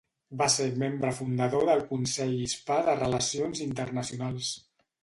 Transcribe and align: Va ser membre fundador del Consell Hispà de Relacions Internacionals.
Va 0.41 0.45
ser 0.53 0.65
membre 0.83 1.11
fundador 1.17 1.67
del 1.71 1.83
Consell 1.91 2.35
Hispà 2.47 2.81
de 2.89 2.99
Relacions 3.05 3.65
Internacionals. 3.71 4.55